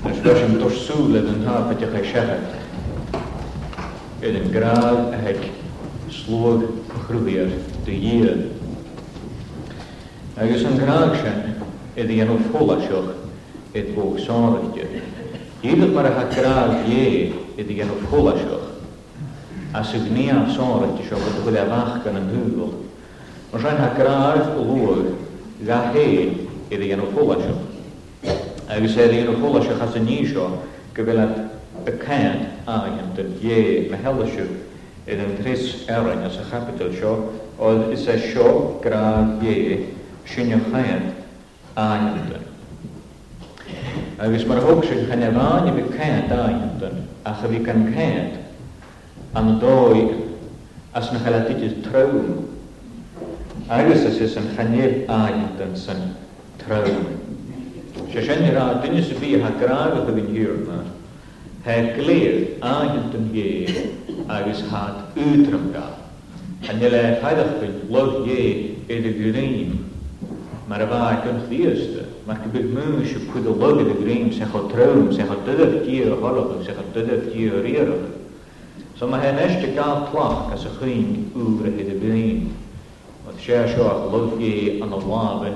[0.03, 3.86] Nusgwasim dorsúled yn hafyd i'ch eisiach.
[4.27, 5.41] In een graad a hec
[6.08, 6.67] slwg
[7.08, 7.47] de
[7.86, 8.31] dy hir.
[10.36, 11.23] Agus een graag
[11.95, 12.78] in een volle
[13.77, 14.83] את בור שורנג'ה.
[15.63, 18.59] Iedere maar gaat kraal je, het is een opgollasje.
[19.73, 20.79] Als ik niet aan die zo
[21.11, 22.85] wat goede wacht kan een huwel.
[23.51, 24.97] Maar zijn haar kraal loer,
[25.67, 27.45] ga heen, het
[28.67, 30.59] En we zeiden volle opgollasje gaat is niet zo,
[30.93, 31.31] ik wil het
[32.65, 33.97] aan dat je me
[35.05, 39.85] het een als een kapitel zo, of is een zo kraal je,
[40.25, 40.59] schinje
[41.75, 42.11] aan
[44.19, 48.36] Agus mar ógse chaneháin i bh céad daintan a cha bhí gan céad
[49.35, 50.14] an dóid
[50.95, 52.19] as na chalatitiid trom.
[53.70, 56.14] Agus as is an chanéad aintan san
[56.59, 57.17] trom.
[58.13, 60.85] Se sin rá duine sa bhí ha graag a bhín hiúrna,
[61.64, 63.89] He glir aintan hé
[64.29, 65.97] agus hat útram gath.
[66.69, 69.85] En je leidt heilig vind, lot je in de green,
[70.69, 72.10] maar waar kunt de eerste.
[72.30, 76.18] Maar ik het moeilijk, kude loge de greem, zeg het trouwem, zeg de dudder tieren
[76.18, 77.96] horrige, zeg ze dudder tieren rierige.
[78.95, 80.08] Zo maar hen echte kaal
[80.51, 82.51] als een geen overige de been.
[83.24, 85.55] Want zij zoog loofje aan de laven,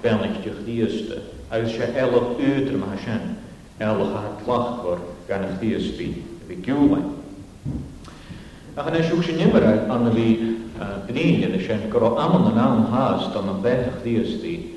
[0.00, 0.30] bennig
[0.64, 1.16] de
[1.48, 3.36] Als je elf uur maar zijn,
[3.76, 4.30] elf haar
[4.82, 4.98] voor,
[5.28, 6.02] gaan de gdierste,
[8.74, 10.56] Ach, en als je ook zijn nimmer aan de wie
[11.06, 11.16] dan
[11.50, 13.60] is je een kro aan en aan haast, dan een
[14.42, 14.73] zijn.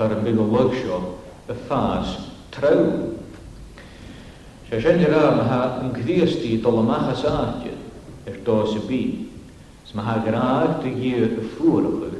[0.00, 2.14] tar yn bydd o workshop y ffas
[2.54, 2.78] traw.
[4.70, 7.74] Se sy'n yr am ha yn gddiasti dol am achas aadje
[8.30, 9.00] er dos y bi.
[9.84, 12.16] Sma ha graag dy gyr y ffwrwch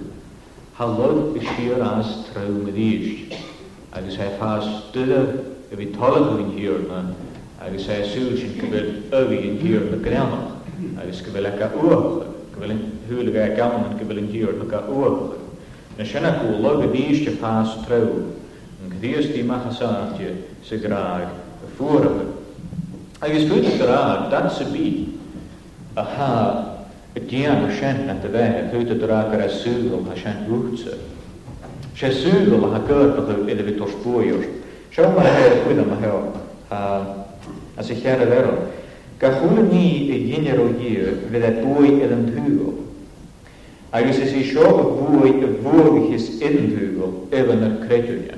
[0.77, 3.33] halog y sir as traw med eich.
[3.97, 5.23] Agus ha ffas dyda
[5.71, 7.01] y fi tolwch yn hirna
[7.65, 10.53] agus ha sŵl sy'n gyfyd ywi yn hirna gramach
[11.01, 12.29] agus gyfyd ac a uwch.
[12.59, 15.40] Gyfyd yn hwylig ac a gawn yn gyfyd yn hirna ac a uwch.
[16.01, 20.33] na sinna go die a bhíiste pás tre, an chríostí machchasáte
[20.65, 22.25] sa gráag a fuarathe.
[23.21, 25.21] Agus tú ará dat sa bí
[25.97, 26.29] a há
[27.13, 30.97] a déan a sinna a bheith a chuúta ará ar a súil a sin útsa.
[31.93, 34.49] sé súil a hagurpaú ile bhí tospóúir.
[34.89, 36.77] Se mar he chuine a he
[37.77, 38.41] a sé chear a bhe.
[39.21, 42.80] Ga chuúla ní i dhéinear ó díú an
[43.93, 48.37] agus is i seo a bhuaid a bhuaghis inhúil iban ar creúne.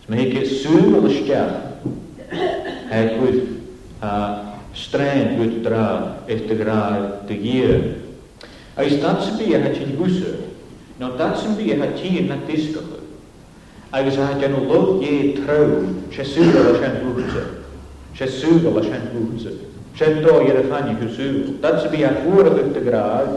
[0.06, 1.54] So mae hi'n sŵl y stiach
[2.92, 4.12] heg wyth a
[4.76, 5.86] straen wyth dra
[6.30, 7.74] eich dy grael dy gyr.
[8.78, 10.30] A i stans y bi a hati gwsw,
[11.00, 13.00] no dats yn bi a hati yn na disgwyl.
[13.94, 17.44] agus a gen lo é trom sé súga leis an húsa.
[18.18, 19.50] sé súga leis an húsa.
[19.96, 21.60] sé dó ar a fanni go sú.
[21.62, 23.28] Dat sa bí a fuair a gráag,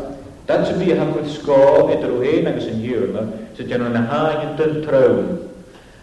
[0.49, 3.21] dat sa bí a chud scó idir ó héin agus an dúrma
[3.55, 5.45] sa gen na háin den tro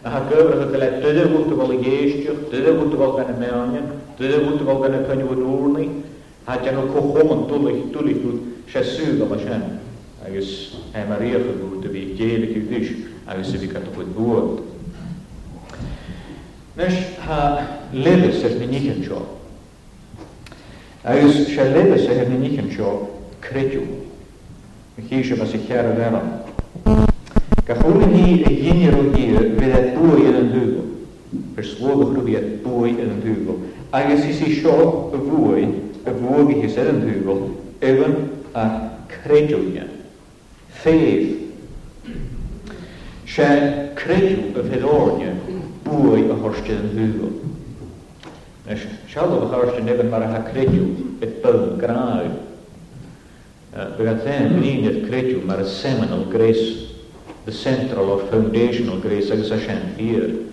[0.05, 3.39] A ha gyfr a le dydy bwta fel y geistioch, dydy bwta fel gan y
[3.41, 3.87] meonion,
[4.19, 5.31] dydy bwta fel gan y cynnyw
[5.79, 5.95] yn
[6.47, 8.29] ha gen o cochwm yn dwlich, dwlich,
[8.69, 9.65] sé súga leis an.
[10.27, 10.53] Agus,
[10.93, 14.61] he mae'r eich yn bwta fi, geelig i awysig ar bod bod.
[16.77, 16.95] Nes
[17.27, 17.61] ha
[17.93, 19.21] lebes ar minig yn sio.
[21.05, 22.91] Agus se lebes ar minig yn sio
[23.45, 23.85] credw.
[24.97, 26.29] Mi chi eisiau mas i chiar yn eran.
[27.67, 30.91] Gachwn ni y gynir o gyr fydd e bwy yn yn dwgol.
[31.59, 33.63] Yr slodd o chrwbi e bwy yn yn dwgol.
[33.99, 34.75] Agus i si sio
[35.17, 35.65] y fwy,
[36.07, 37.45] y fwy i chi yn dwgol,
[37.81, 38.09] efo
[38.59, 38.67] a
[39.09, 39.89] credwnia.
[40.75, 41.44] Faith
[43.35, 45.31] sé creú a bheitdóne
[45.83, 47.33] buai a thuiste an húil.
[49.11, 50.87] Seáh thuiriste negan mar a creú
[51.21, 52.31] i bu gráid.
[53.99, 56.93] Bu an fé líad creú mar a seminal gréis,
[57.45, 60.47] the central or foundational grace agus a sin fír.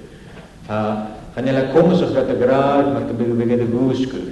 [0.68, 4.26] Chan eile comasach gat a gráid mar go bíh bigad a gúsgur,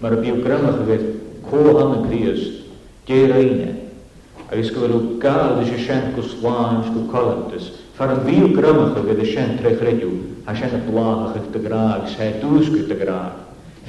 [0.00, 2.62] mar a bíú gramach a bheith cóhan an gríos,
[3.08, 3.74] dé réine,
[4.52, 9.00] agus go bhfuil gáil is sé sin go sláins go Far yn bîl grymach o
[9.02, 10.06] gyda sy'n trechredw,
[10.46, 13.40] a sy'n y blach ych dy graag, sy'n dwsg ych dy graag.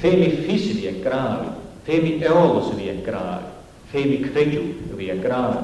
[0.02, 1.44] Femi ffisyn i eich graag,
[1.86, 3.44] femi eolos i eich graag,
[3.92, 5.60] femi credw i a graag.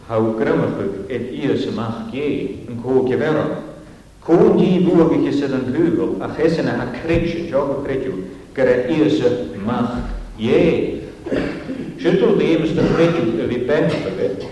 [0.09, 3.65] hau grymachug et ias ymach ge yn co gefero.
[4.23, 8.13] Cwn di bwag i chysyd yn hwyl, a chesyn a creisio, jog o creisio,
[8.55, 9.19] gyda ias
[9.55, 9.99] ymach
[10.39, 11.03] ge.
[11.99, 14.47] Siwtl ddim ystod creisio y fi bennaf y beth,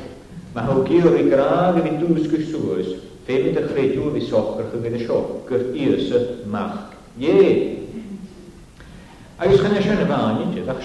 [0.56, 2.94] mae hau gyr i graag i fi dwys gyswys,
[3.24, 5.18] Fem ydych credu fi sochgr chi gyda sio,
[5.48, 6.10] gyr ias
[6.44, 6.74] ymach
[7.16, 7.78] ge.
[9.40, 10.82] Ac ysgynna sy'n y fan i ti, ddach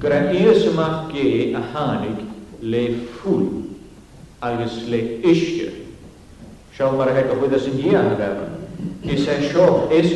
[0.00, 2.24] Gyda Iesym ach ge a hanig
[2.62, 3.44] le ffwl
[4.40, 5.74] agos le eisiau.
[6.72, 8.46] Siol mar heg o hwyddas yn ie ar efo.
[9.04, 9.66] Is e sio
[9.98, 10.14] is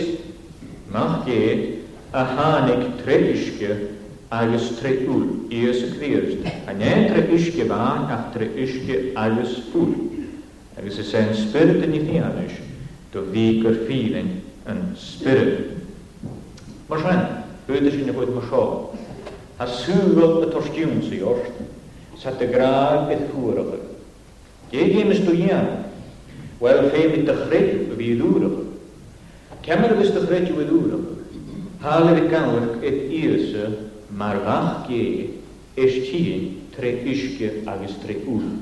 [0.88, 1.40] mach ge
[2.16, 3.76] a hanig tre eisiau
[4.32, 5.26] agos tre ffwl.
[5.52, 6.48] Iesym cwirst.
[6.64, 7.82] A ne tre eisiau fa
[8.16, 9.92] ach tre eisiau agos ffwl.
[10.80, 12.56] Agos is e'n spyrt yn i fianys
[13.12, 14.16] do fi gyrffin
[14.64, 15.60] yn spyrt.
[16.88, 17.22] Mae sy'n,
[17.68, 18.52] hwyddas yn y hwyd mae
[19.64, 21.64] a súgol a torstiún sa jorsten,
[22.20, 23.80] sa te graag et húrige.
[26.60, 28.62] wel fé de chréju a vi dúrige.
[29.64, 31.02] Kemmer gus de chréju a dúrige.
[31.82, 35.32] Hále de kanwerk et íse mar vach gé
[35.76, 38.60] is tíin tre iske agus tre úl.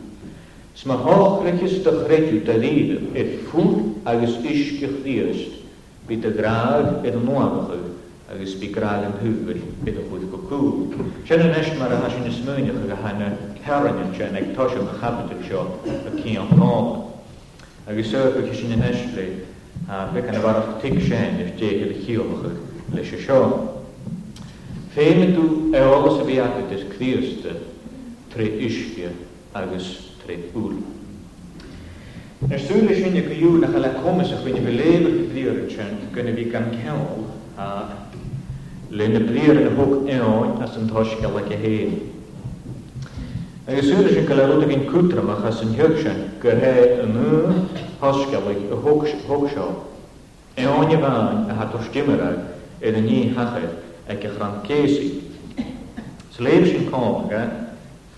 [0.74, 5.60] Sma háchrekis de chréju te líde et fúr agus iske chríest,
[6.08, 7.14] bit de graag et
[8.32, 10.94] agus bí grail an thuúgur bit a chuúd go cú.
[11.28, 13.36] Sena neist mar a hasin is múineach a hena
[14.16, 17.12] cean se ag toisi a chapta seo a cí an nála.
[17.86, 19.44] Agus se go sin na neistlé
[20.12, 22.52] be an bharach tic sin is dé a chiomcha
[22.94, 23.82] leis se seo.
[24.94, 27.52] Féime tú eolalas a bhíacha is críiste
[28.32, 29.12] trí isce
[29.54, 30.78] agus trí úl.
[32.50, 36.72] Er súle sinnne go dúnach a le commas a chuine beléber bríirchen gonne bhí gan
[36.80, 37.28] ceall
[38.94, 41.94] lenne brier en hoek eon as een toskelleke heen.
[43.68, 47.62] Agus súris in goile ginn cútramach as an thuúgsin gur ré an nu
[48.00, 49.68] thosceigh a thugseo.
[50.56, 52.32] Éáine bhain a hat stimmara
[52.82, 53.70] i na ní hachaid
[54.08, 55.22] ag go ran céí.
[56.30, 57.42] Sa léir sin cága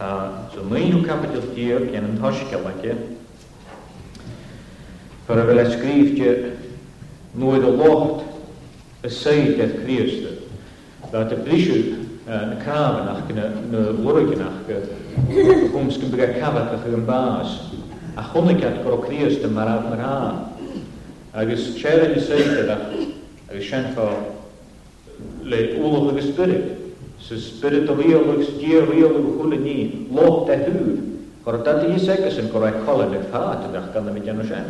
[0.00, 0.08] a
[0.50, 2.90] sa míú capitaltíir cin an thosceice, de
[5.28, 6.56] a bhfuil de scríte
[7.34, 8.24] nuid a lácht
[9.04, 10.33] a
[11.14, 11.74] dat de brisu
[12.26, 13.22] na kravenach
[13.70, 14.66] na lorigenach
[15.74, 17.70] ons kun bega kavatach yn baas
[18.18, 20.36] a chonigat goro krias dy marad mar an
[21.38, 24.08] agos siarad i seithad agos sianfo
[25.46, 26.72] le ulof ag ysbryd
[27.28, 29.78] sy'n spirit o real ag sdier real ag hwyl ni
[30.10, 30.98] lot da hwyr
[31.46, 34.66] goro dati i segas yn goro colen ag ffaat ydach gan am ydian o sian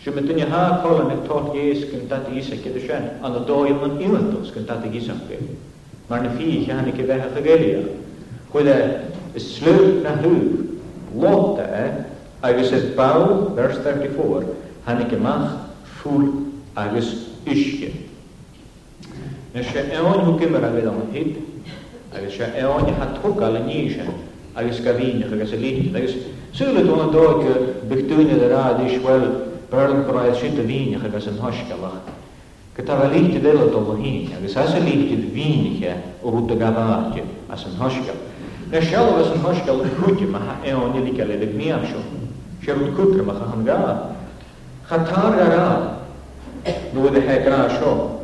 [0.00, 3.40] Siw mynd yn ha colen ag tot ieis gyn dati i segas ydych sian an
[3.40, 5.48] y doi yma'n iwan gyn dati i segas
[6.10, 7.86] Magnifica Hanneke Evangelia.
[8.50, 8.98] Quella
[9.36, 10.66] slutna hur
[11.14, 12.04] låta är
[12.40, 14.42] agus het bau, vers 34,
[14.84, 15.52] Hanneke mach
[16.02, 16.26] full
[16.74, 17.90] agus yske.
[19.52, 21.36] När ska eon hukimera vid om hit,
[22.18, 24.02] agus ska eon hat hukka alla nisha,
[24.54, 26.14] agus een vinja, agus lite, agus
[26.52, 27.54] sulet hon doke
[27.88, 29.22] byggtunne där radish väl,
[29.70, 32.02] Bernard Price sitter vinja, agus en haskalach.
[32.80, 38.16] Gotava lihti velatolla hinja, ja sasa lihti viinihä ohutta gavaatja, asen hoskal.
[38.70, 42.00] Ne shalva asen hoskal kuti maha eon ilikäle vid miasho.
[42.64, 44.10] Sherut kutra maha hangaa.
[44.88, 45.98] Khatar garaa.
[46.92, 48.22] Nuode hä graasho.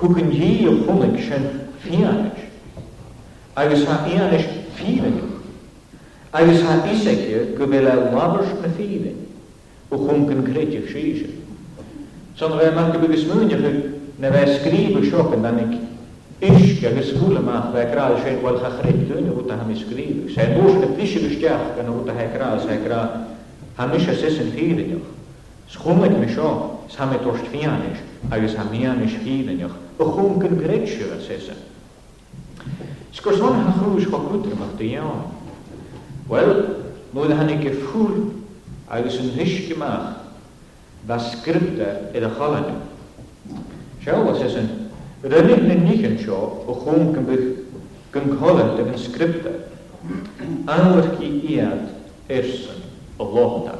[0.00, 1.44] Hukin jii fulik shen
[1.84, 2.48] fianish.
[3.56, 5.20] Agus ha ianish fianig.
[6.32, 9.20] Agus ha isekje gubela labers me fianig.
[9.92, 11.44] Uchunken kritik shishin.
[12.36, 13.56] Sondern wir machen über das Mönche
[14.18, 15.78] När vi skriver shoppen dan ik
[16.40, 20.30] ishka ge skule ma ve kra shen wal khakhrik dun u ta ham skriv.
[20.34, 23.24] Sen bus ne pishe gestakh kan u ta ha kra sa kra
[23.76, 24.98] ham ish sesen fire yo.
[25.68, 27.98] Schumet me sho sam et ost fianish,
[28.32, 29.68] a ges ham ianish fire yo.
[30.00, 31.54] U khum kun gretshe sesen.
[33.12, 35.22] Skorson ha
[36.28, 36.64] Wel,
[37.12, 37.72] nu ik en
[38.88, 40.18] gemacht.
[41.06, 42.30] Was in de
[44.08, 44.70] Skelwas is een
[45.20, 47.42] rynnig yn nichen sio o chwm gymbych
[48.14, 49.50] gyngholent ag yn sgripta.
[50.72, 51.82] Anwyrch i iad
[52.32, 52.86] ersyn
[53.20, 53.74] o lohda.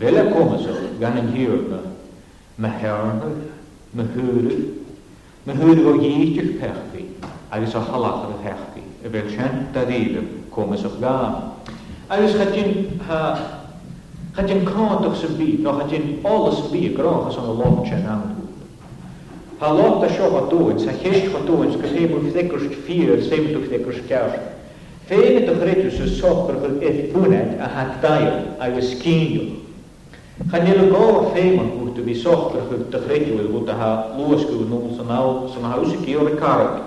[0.03, 0.27] vela
[3.95, 4.09] me
[5.45, 7.05] men hören wir jedes Perfi,
[7.49, 11.53] alles auch halachere Perfi, welchen Tadilem kommen sich gar.
[12.09, 17.33] Alles hat ihn, hat ihn kan durch zijn Bier, noch hat ihn alles Bier geraucht,
[17.33, 18.35] sondern lockt schon an.
[19.61, 23.21] Ha lockt das schon was tun, sa hest was tun, ska sehen wir fleckerst vier,
[23.21, 24.39] sehen wir fleckerst kerst.
[25.07, 29.60] Fehlen doch rettus, so sopper, et funet, a hat dair, a geskinjum.
[30.49, 34.87] Chanel go feimon wrth i fi sochgar chwyd dychregiwyl wrth a ha lwys gwyw nôl
[34.97, 36.79] sy'n awl sy'n haws i gyr y carag.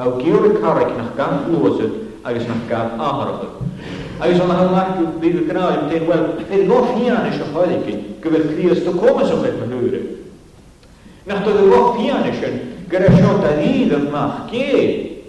[0.00, 1.92] Aw gyr y carag nach gan lwysyd
[2.24, 3.76] agos nach gan aharachyd.
[4.20, 7.86] Agos o'n hawn lach fi fy gnau yn dweud, wel, fydd go ffian eisiau chwaelig
[7.86, 9.96] i gyfer Cris dy comas o'n beth mae'n hwyr.
[11.30, 12.60] Nach doedd go ffian eisiau
[12.90, 15.26] gyda siot a ddydd yn mach gyd.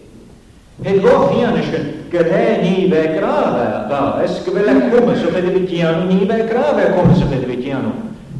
[0.81, 4.20] Fydd go ffian eisiau Kyllähän niivä kraavää kaa.
[4.20, 7.89] Äsken vielä kummassa me tevi tianu, niivä kraavää kummassa me tevi tianu.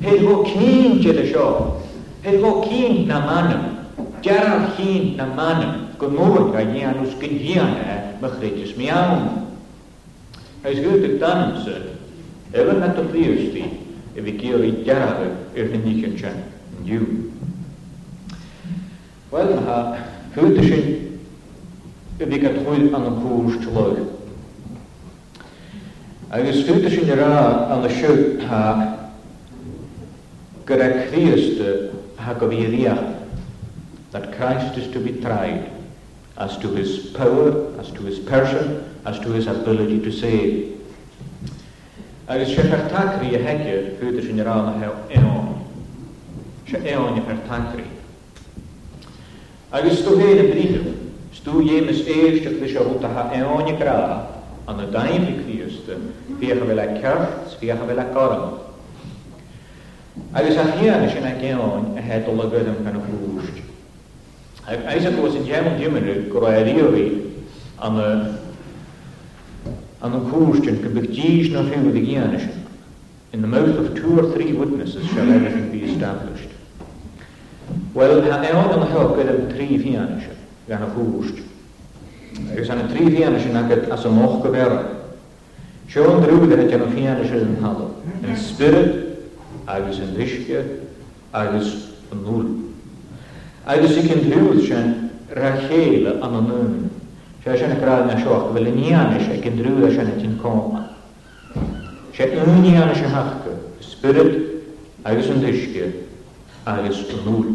[0.04, 1.54] Heillä voi kiinteitä show.
[2.26, 3.60] Heillä voi kiinteä manna.
[4.26, 5.74] Jarar kiinteä manna.
[6.00, 7.86] Kun muun ja jianus kun jianä,
[8.22, 9.18] mä kriitis miaun.
[10.64, 11.72] Hän syytä tansa.
[12.54, 13.66] Även näitä priusti.
[14.16, 16.34] Ja vi kiori jarare yhden nikensän.
[16.86, 17.32] Juu.
[19.34, 19.96] Well, ha,
[20.36, 21.11] hyytisin
[22.26, 24.06] vi at chuil an an púis te leid.
[26.32, 27.38] Agus fuúta sin rá
[27.72, 27.86] an
[32.16, 32.36] a
[34.14, 35.64] that Christ is to be tried
[36.38, 40.64] as to his power, as to his person, as to his ability to save.
[42.28, 44.86] Agus sé fer tankri a hekje fuidir sin rana he
[45.18, 45.56] eon.
[46.70, 47.86] Se eon i e fer tankri.
[49.72, 50.02] Agus
[51.32, 54.28] Stú dhémas éiste lei se rútathe eáinnig rá
[54.68, 55.94] an na daimhí chríiste
[56.40, 58.52] bhíocha bhfuil le ceart bhíocha bhfuil le garan.
[60.36, 63.62] Agus a chiaana sin a gceáin a hedul a gom gan húst.
[64.68, 67.24] Agus a bhs in dhéan diimiú go ra ríí
[67.80, 68.42] an an
[70.04, 72.40] an hústin go bh díos na fiú a ghéana
[73.34, 76.50] In the mouth of two or three witnesses shall everything be established.
[77.94, 80.38] Well, ha eon yn hyl gyda'r tri fian eisiau
[80.72, 81.36] gan y hwst.
[82.56, 84.78] Ys anna tri fian sy'n agad as y moch gyfera.
[85.92, 87.90] Sion drwydd ar y gan y fian sy'n yn halw.
[88.24, 89.26] Yn spirit,
[89.68, 90.62] agos yn ddysgu,
[91.36, 91.74] agos
[92.16, 92.48] yn nŵl.
[93.74, 94.94] Agos i cyn drwydd sy'n
[95.36, 96.72] rachel an yn yn.
[97.44, 100.86] Sia sy'n agradd na sioch, fel yn ian sy'n cyn drwydd sy'n yn coma.
[102.16, 104.40] Sia yn ian sy'n hachgu, spirit,
[105.04, 105.92] agos yn ddysgu,
[106.68, 107.52] agos yn nŵl.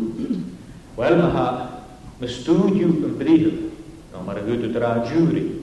[0.97, 1.65] Wel, mae
[2.17, 3.69] Me stúdiú an bríhil,
[4.09, 5.61] ná mar a gúdu drá djúri.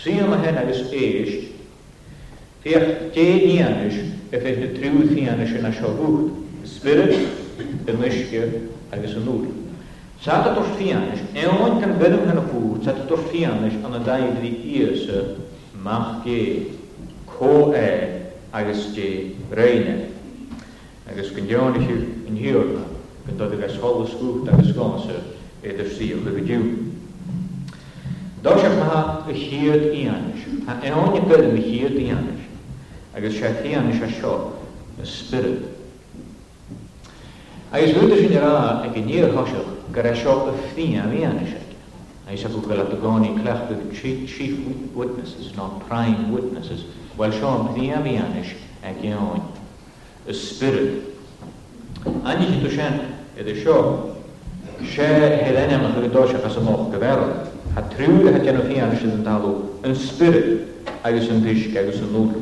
[0.00, 1.52] Síam a hena is éist,
[2.64, 6.28] Fiach dé níanis a bheit na trúthíanis in a seúd,
[6.64, 7.16] spirit,
[7.84, 8.40] de muisce
[8.92, 9.46] agus an úr.
[10.20, 14.60] Sa a tortíanis, éhain an bum an a bú, sa a tortíanis an a daimhí
[14.80, 15.36] íasa
[15.84, 16.68] mach gé,
[17.28, 20.08] có é agus dé réine.
[21.08, 22.84] Agus gon deanisiú in hiúrna,
[23.26, 25.29] gon dod agus holas gúcht agus gása
[25.62, 26.90] idir sí go go dú.
[28.42, 32.40] Dá se ha go chiad íanis, Tá anna go na chiad íanis,
[33.14, 34.52] agus sé chéana se seo
[34.98, 35.60] na spirit.
[37.72, 41.52] Agus bhuiidir sin ará ag go níor thoiseach gur é seo a fhí a bhíanais
[41.52, 41.66] ag.
[42.32, 44.64] I said, well, at the Goni Clech, the chief,
[44.94, 46.84] witnesses, not prime witnesses,
[47.16, 49.42] well, Sean, the Avianish, Agion,
[50.28, 51.06] a spirit.
[52.24, 53.64] Ani to Shen, it is
[54.84, 55.02] sé
[55.44, 57.48] helennim an chudóise as an nóch go bhhera.
[57.74, 59.50] Het trúla a genoffian si an talú
[59.84, 60.66] an spirit
[61.06, 62.40] agus an bhís agus an núlú.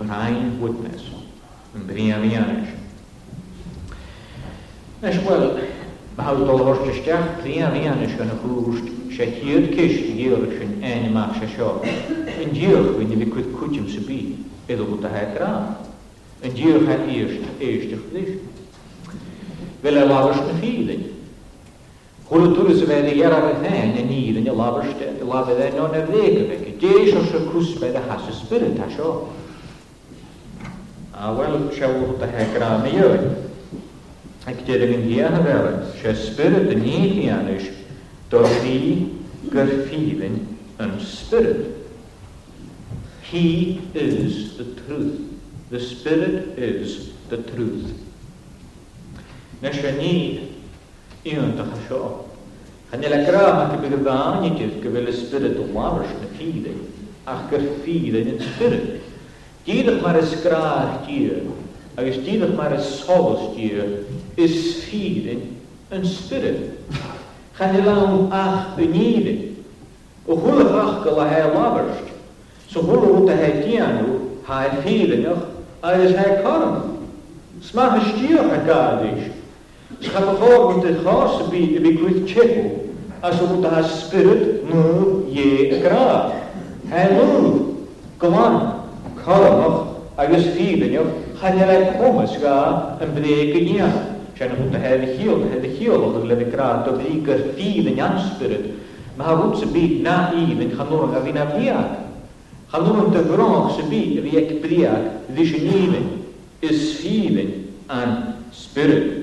[1.87, 2.65] brain yn
[4.97, 5.37] Nes mae
[6.41, 7.61] dol o'r gan y
[9.15, 9.73] hyd i
[10.17, 11.67] gyrwyd ein yma sy'n sio.
[12.41, 14.17] Yn diolch, wy'n i cwyd cwtym sy'n bi,
[14.69, 15.49] iddo gwyd a hec ra.
[16.45, 16.89] Yn diolch
[17.53, 17.91] ddysg.
[19.85, 20.37] Fel lawr
[22.27, 26.01] Kultūras vērījara rehēne nīriņa labašte, labedē no the
[26.81, 29.11] dēšo šo krusbēda hasu spirita šo.
[31.15, 33.21] Awel šauru tā hekrāmi joj.
[34.47, 37.71] Ekterevin hiena vēlens, še spirita nīhianiš,
[38.31, 38.75] to šī
[39.55, 40.41] garfīvin
[40.83, 41.07] un spirit.
[41.27, 41.73] Spirit,
[43.27, 45.19] He is the truth.
[45.69, 47.89] The spirit is the truth.
[49.61, 50.11] Nešanī
[51.33, 52.25] Íontachaseo.
[52.91, 56.73] Hanne le grama go bh bhhainetih go bhfuil spirit ó láhars na fide
[57.33, 59.01] ach gur fide in spirit.
[59.65, 61.33] Díadach mar is skrách tír
[61.97, 63.81] agus díadach mar is solas tír
[64.45, 65.47] is fide
[65.91, 66.61] in spirit.
[67.57, 67.97] Channe le
[68.43, 69.35] ach uníide
[70.29, 72.07] ó thulach go le he láharst,
[72.69, 75.43] so thuúta he haar ha nog
[75.83, 76.95] als agus he karm.
[77.59, 79.33] Sma stiíoch a gadíis
[79.99, 82.85] Schapafor moet het gas bij kwit chepo.
[83.19, 84.79] Als moet haar spirit nu
[85.31, 86.31] je graag.
[86.87, 87.51] Hij nu.
[88.17, 88.73] Kom aan.
[89.23, 89.85] Kalmach.
[90.15, 91.01] Agus fibenio.
[91.39, 93.91] Ga je lijkt homes ga een breken ja.
[94.37, 96.85] Zijn moet de hele heel, de hele heel onder de leven graag.
[96.87, 98.65] Tot die keer fiben aan spirit.
[99.15, 101.97] Maar haar moet ze bij na even gaan nog gaan naar via.
[102.67, 104.99] Gaan nog een te groot ze bij wie ik priak.
[105.27, 105.99] Dus je
[106.59, 107.53] is fiben
[107.85, 109.16] aan spirit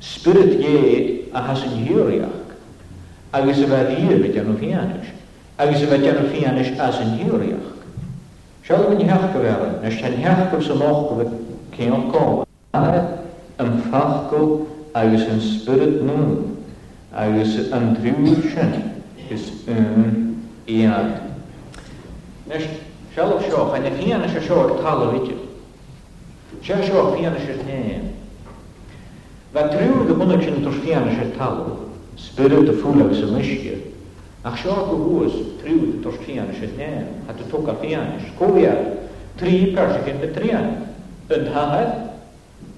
[0.00, 2.50] Spirit é a has an hiúriach
[3.32, 5.08] agus y fedd hir fe dyn nhw fianys.
[5.62, 7.72] Agus y fedd dyn nhw fianys as yn hiwriach.
[8.66, 11.34] Siol yn hiach gyfer, nes yn hiach gyfer sy'n moch gyfer
[11.76, 13.21] cyn o'n gofod
[13.62, 14.52] yn fachgol
[14.98, 16.24] agus yn spyrt nhw,
[17.24, 18.74] agus yn drwy'r sy'n
[19.32, 20.08] is yn
[20.70, 21.14] iad.
[22.50, 22.66] Nes,
[23.14, 25.46] sial o sioch, a'n eich hian eisiau sioch talo o fideo.
[26.62, 28.10] Sial sioch hian eisiau neim.
[29.54, 31.78] Fe drwy'r gymwnnw sy'n dros hian eisiau tal o,
[32.20, 33.80] spyrt y ffwl agos y mysgir,
[34.42, 38.72] Ach sio go hús tríú tos tíana se né, a tu toca tíana, cóia,
[39.38, 40.64] trí persa gyn betrian,
[41.30, 42.08] yn hahaid,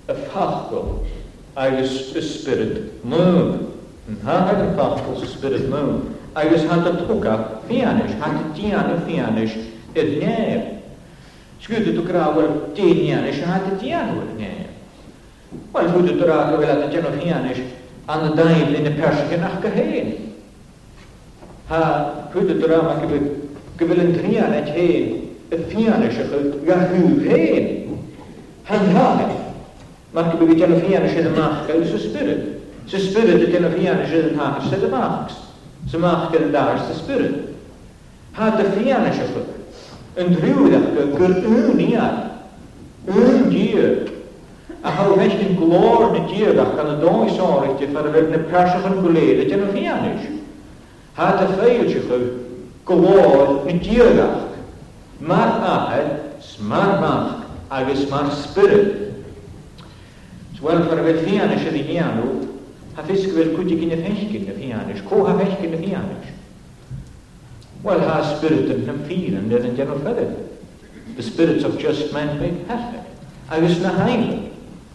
[0.08, 1.06] Apostle,
[1.56, 3.72] I was the Spirit moved.
[4.22, 5.62] Ha had Apostle, Spirit
[18.06, 19.40] an y dain yn y persgen
[21.72, 22.60] Ha, hwyd yn
[30.14, 32.42] Mark bydd gen y fian sydd yn mach gael sy'n spirit.
[32.86, 35.40] Sy'n spirit y gen y fian sydd yn har sydd y machs.
[35.90, 37.48] Sy'n mach gen y dar sy'n spirit.
[38.36, 39.50] Ha dy fian sy'n fyr.
[40.22, 42.12] Yn drwyddach gael gyr un iar.
[43.10, 44.04] Un dier.
[44.86, 48.30] A hau fech yn glor na dierach gan y doi sorich ti ffyr y fyr
[48.36, 50.38] na persach yn gwleid y gen y fian sy'n.
[51.18, 52.28] Ha dy ffeir sy'n fyr.
[52.86, 54.38] Glor na dierach.
[55.20, 57.40] Mar ahel, smar mach,
[57.74, 59.00] agos mar spirit.
[60.60, 62.46] سوالفر vet fianes edhe njanu,
[62.96, 65.98] ha fisk vel kutikin e feshkin e ko ha feshkin e
[67.82, 68.22] Well, ha
[71.16, 73.06] The spirits of just men make perfect.
[73.50, 74.50] Agus na haini,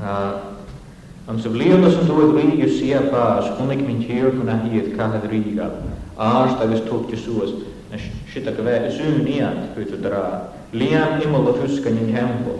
[0.00, 5.30] Am se bliada som tog rig ju se pa, skonik min tjur kunna hiet kahet
[5.30, 5.82] riga.
[6.16, 7.50] Arst avis tog till suas,
[7.90, 8.00] när
[8.32, 10.48] skita kve sun igen, ut och dra.
[10.72, 12.58] Lian immel och fuskan in tempo.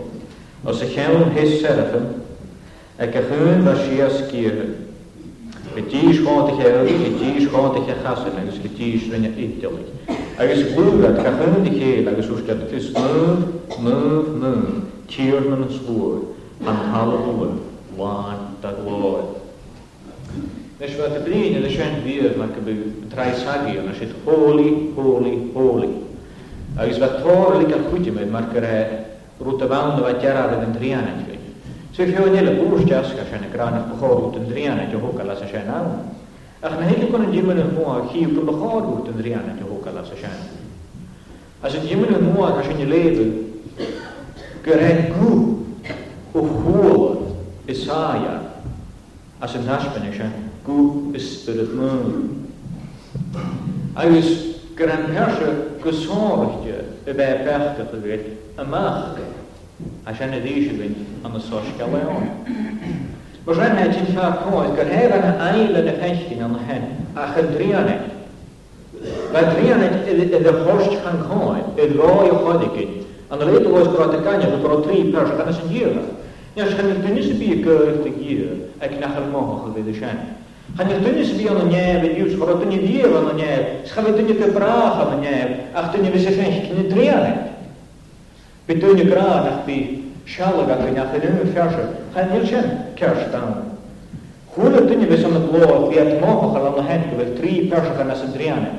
[0.63, 2.21] Och se kjell hiss serafen,
[2.99, 4.73] eka hun va shia skirhe.
[5.75, 12.07] Betjish gott ich erhörig, betjish gott ich erchasselig, betjish rinja ittelig agus búra cehanna chéil
[12.07, 13.41] agus úscetas nuh
[13.81, 17.57] nuh nuh tíirna na slúr an halúil
[17.97, 19.41] láin da glóid.
[20.79, 22.71] Nes bheit a blin a sin bíad me go
[23.09, 25.89] treisagí na si hólaí hólaí hólaí.
[26.77, 29.09] Agus bheit tóirlik a chuidimeid mar go ré
[29.41, 31.33] rúta bhna bheit dearad an tríanaid.
[31.97, 35.65] Sé fio nile búrsteasca sinna gránach go chóút an tríanaid a thuca las a sin
[35.65, 36.13] ná.
[36.61, 39.89] Ach na hyn yn ymwneud yn mwa chi yw gwybod hwt yn rhian yn hwg
[39.91, 40.33] alas o sian.
[41.67, 43.29] As yn ymwneud yn mwa as yn y lefel
[44.65, 45.27] gyrhen gw
[46.41, 47.03] o hwyl
[47.73, 48.33] isaia
[49.45, 50.79] as yn nasbyn eisiau gw
[51.21, 52.49] ystyr yd mwyn.
[54.05, 54.31] Agus
[54.79, 55.53] gyrhen persio
[55.85, 59.21] gysorwchio y be pechtach y fyd y mach
[60.09, 61.01] as yn y ddysig yn
[61.37, 63.15] y sosgael eon.
[63.47, 66.81] Mae rhan edrych yn siarad coes, gyrhair yn ail yn y pellin yn hen,
[67.15, 68.17] a chydrian edrych.
[69.31, 72.89] Mae drian e iddo horst gan goen, y roi o chodigyn,
[73.31, 76.03] yn rhaid o oes brod y ganio, yn brod tri pers, gan ysyn gira.
[76.57, 79.87] Ia, chan i'r dynnu sy'n byw gyrwyd y gira, ac nach yr moch o fydd
[79.93, 80.19] y sian.
[80.75, 83.29] Chan i'r dynnu sy'n byw yn y nef yn yws, chor o dynnu fyr yn
[83.37, 86.89] nef, sgan y dynnu gybrach yn y nef, ac dynnu fes eich eich cyn y
[86.91, 87.29] drian.
[87.31, 88.43] E.
[88.67, 89.63] Bydd dynnu grad ac
[90.27, 91.85] Шалага гынахырын фяша.
[92.13, 93.79] Ханилшен кяштан.
[94.53, 98.69] Хула тыни весона пло фиат моха халама хэнку ве три фяша хана сандриана.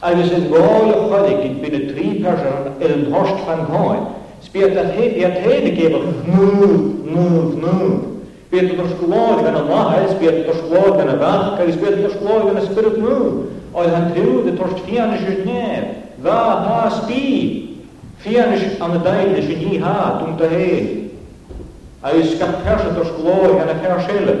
[0.00, 3.98] А весен гоя хадикин бина три фяша элн хошт хан хой.
[4.42, 6.66] Спиат ат хэ пиат хэ не кеба ну
[7.04, 7.28] ну
[7.62, 8.02] ну.
[8.50, 12.60] Пиат тош клод гана маха, спиат тош клод гана вах, кали спиат тош клод гана
[12.62, 13.42] спирит ну.
[13.74, 15.98] Ой хан трю де тош фиана жутне.
[16.18, 17.75] Ва ха спи.
[18.24, 20.76] Fjernst an y deile um sy'n hi ha, dwi'n dy he.
[22.06, 24.34] A ys gaf persat o'r gloi yn y persele.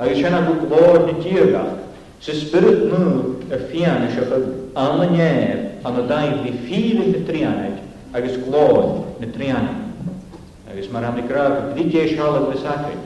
[0.00, 1.76] A ys yna gwy gloi yn y dirgach.
[2.20, 3.12] Sy spirit nhw
[3.48, 7.80] yr er fjernst o'ch an y nef an y deile ffyr yn y trianeg
[8.18, 8.74] agos gloi
[9.20, 10.10] yn y trianeg.
[10.70, 13.00] Agos mae'r amni graf, byddi di eisiau o'r sacred.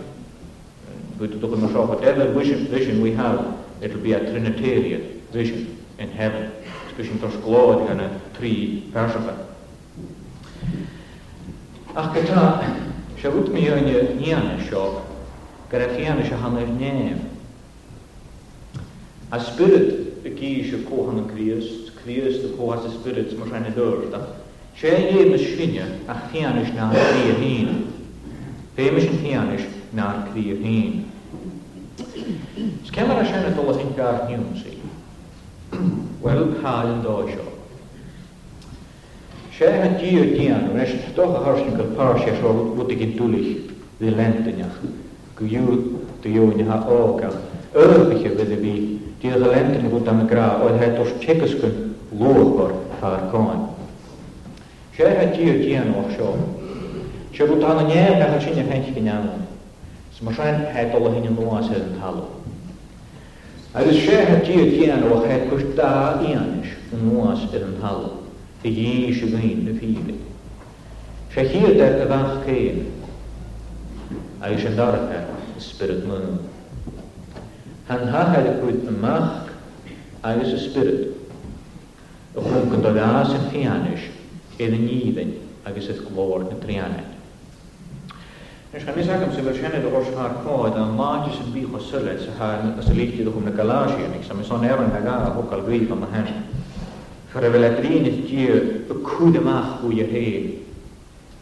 [1.20, 3.38] Byddi dwi'n mynd o'r whatever vision, vision we have,
[3.80, 5.62] it'll be a Trinitarian vision
[6.00, 6.50] in heaven.
[6.96, 8.50] Dwi'n dros glod gan y tri
[8.94, 9.38] persach.
[11.94, 12.44] Ach gyda,
[13.18, 14.94] se wyd mi yn y nian y siog,
[15.72, 17.20] gyda chian y siahan yr nef.
[19.34, 19.90] A spirit
[20.26, 24.14] y gys y cohan y Christ, Christ y cohan y spirit, mae rhaid i ddwrdd.
[24.78, 27.90] Se ei ym ysgrinia a chian ys na'r cri hyn.
[28.78, 29.66] Fe ym ysgrinia chian ys
[29.98, 30.94] na'r cri hyn.
[32.86, 34.73] Sgema'r asian y ddolach yn gair hiwn si.
[36.24, 37.48] Welk hall yn je sio.
[39.52, 43.08] Se ha di o dian, yn toch a harsin gael par je sio wdig i
[43.16, 43.48] dwlich
[43.98, 44.06] fi
[44.44, 44.68] die
[45.36, 45.68] Gwyw
[46.22, 47.36] dy je yn ha ogach.
[47.76, 48.72] Yrgych e fydd y fi.
[49.20, 53.68] Di o lentyn am het os tegysgyn lwgor ffa'r gwan.
[54.96, 55.92] je ha di o dian
[57.36, 59.12] Se fod hana nef a sy'n eich hench
[60.16, 60.30] Sma
[63.74, 67.74] Agus sé ha tí chéan ó he chu dá íanis an nuas ar er an
[67.82, 68.04] hall
[68.62, 70.14] fi dhé se gain na fibe.
[71.34, 72.84] Se chiad ar er a bhaach céan
[74.40, 75.24] agus an darcha
[75.58, 76.38] spirit mun.
[77.88, 79.50] Han hahead chuid an mach
[80.22, 81.10] agus a spirit
[82.36, 84.06] a chun go gas an fianis
[84.60, 85.34] ar an níhain
[85.66, 87.13] agus a glór na trianet.
[88.74, 92.18] Nech gan misag am se ber sinnne ors ha koid a maagis en bich sulle
[92.18, 95.62] se ha se lichtid om na galasien ik sam son er na ga ook al
[95.62, 96.26] gri van hen.
[97.30, 98.50] Fer vel at rin is die
[98.90, 100.58] a kude mach hoe je he.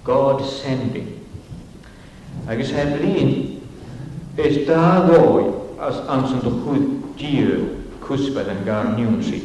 [0.03, 1.09] God sending.
[2.47, 3.59] Agus hen rin
[4.35, 5.45] is da doi
[5.79, 7.49] as ansen de goed die
[8.01, 9.43] kuspel en gar nieuwsi.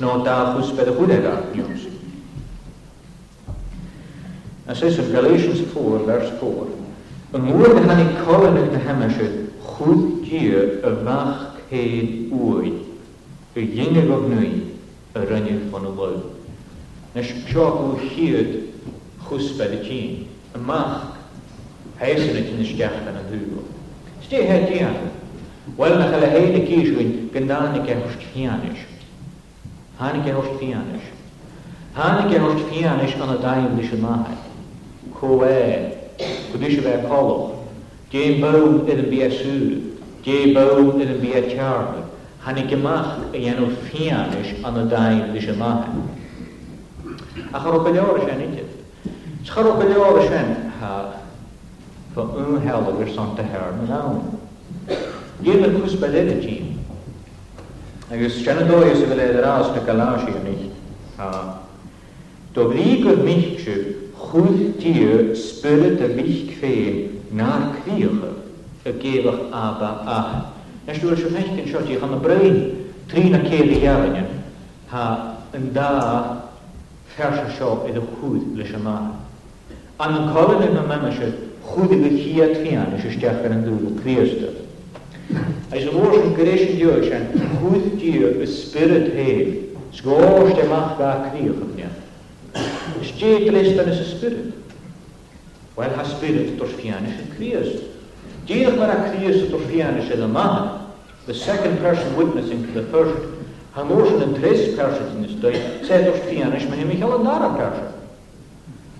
[0.00, 1.81] No da kuspel de goede gar nieuws.
[4.72, 6.66] It says in Galatians 4, verse 4,
[7.38, 9.26] Yn mwyd yn hannu colon yn hyhemasio,
[9.66, 12.78] chwyd gyr y fach ceid wyd,
[13.60, 14.46] y gyngor o gnwy,
[15.12, 16.14] y rynnydd fan o lwy.
[17.14, 18.48] Nes sio o hyd
[19.26, 20.14] chwsbed y tîn,
[20.56, 21.02] y mach,
[22.00, 23.64] heisyn y tîn ysgach yn y ddwylo.
[24.24, 24.96] Sti hedd dian,
[25.76, 28.86] wel na chael y heid y gysgwyn gyndan y gehwst fianish.
[30.00, 31.12] Han y gehwst fianish.
[32.00, 34.48] Han y gehwst fianish yn y daim ddys y mahaid.
[35.22, 35.96] Coé,
[36.50, 37.60] Kudisha Bear Colloch,
[38.10, 42.02] in een bier Su, Jay boom in een bier Charme,
[42.38, 45.84] Hannig gemacht en Jano Fianisch aan de Dijn Lisha Mahe.
[47.44, 49.48] is zijn niet het.
[50.22, 51.06] is zijn ha,
[52.12, 53.04] van onhelder nou.
[53.04, 54.22] dus zijn te heren lauw.
[55.38, 56.78] Jene kus beleden team.
[58.12, 60.70] Agus Shenandoah is wel een raas de en ik.
[62.52, 66.74] Doch wie kunt mich schütteln, Chwyl dir spyr dy mich kve
[67.38, 68.30] naar kwiere,
[68.84, 70.20] y gefer aba a.
[70.86, 72.56] Nes dwi'n siw hechgyn siot i chan y brain,
[73.10, 74.14] tri na ceir i iawn
[74.92, 75.04] ha
[75.58, 75.90] yn da
[77.16, 78.96] fersa sio iddo chwyd leis yma.
[80.00, 81.32] An yn colyn yn yma eisiau
[81.68, 84.52] chwyd iddo chi a trian eisiau stiach gan yn dwi'n cwirsta.
[85.72, 87.26] Eis y fwrs yn gresyn diwyd sian,
[87.58, 89.52] chwyd dir y spirit hef,
[89.98, 92.00] sgorst e mach da cwirch yn
[93.10, 94.52] Jay Christ is a spirit.
[95.76, 97.70] Wel ha spirit dorfianish yn Crias.
[98.46, 100.44] Diolch mae'r Crias dorfianish yn yma.
[101.26, 103.26] The second person witnessing to the first.
[103.72, 105.54] Han oorsen een tres person in de stui.
[105.82, 107.90] Zij dorfianish maar hem ik al een nara person.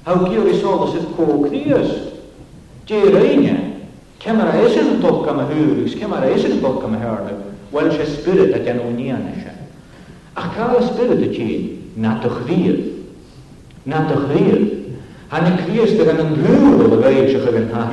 [0.02, 1.92] Hau gyr i sol os ydd co Crias.
[2.84, 3.58] Jay Reinia.
[4.22, 5.94] Cymara eisen dolg am y hwyrwys.
[5.98, 7.44] Cymara eisen dolg am y hwyrwys.
[7.74, 9.54] Wel se spirit a gen o'n i anisha.
[10.34, 11.52] Ach cael y spirit y chi.
[11.94, 12.38] Na dych
[13.84, 14.80] Na nataglir.
[15.28, 17.92] Han kliester en een bruwel weizige geven haar.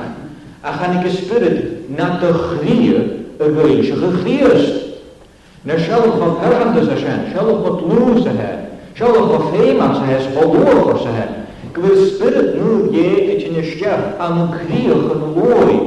[0.61, 1.63] En han ik spirit
[1.95, 2.95] nataglir
[3.37, 4.75] een weizige glierst.
[5.61, 8.55] Na shalom van herander ze zijn, shalom wat loze her,
[8.93, 14.49] shalom wat femas her, spaloor ze spirit nu je het in je stjef aan een
[14.49, 15.79] krieg en looi.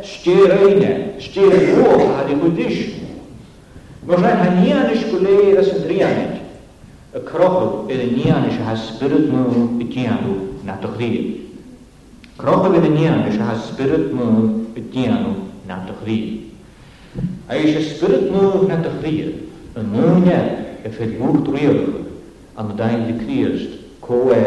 [0.00, 3.01] stjereine, stjereine, die stjereine,
[4.04, 6.38] Mos rhaid ha ni anis gwle as yn drianid,
[7.14, 10.32] y crochod ydy ni anis ha spirit nhw y dianw
[10.66, 11.10] na dych ddi.
[12.40, 15.30] Crochod ydy ni anis ha spirit nhw y dianw
[15.68, 16.18] na dych ddi.
[17.46, 19.14] A eisiau spirit nhw na dych ddi,
[19.78, 20.40] y nwnia
[20.82, 21.78] y ffyd mŵr drwy'r
[22.58, 24.42] am y dain di criast, co e,